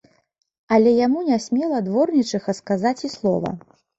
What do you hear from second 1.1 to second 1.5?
не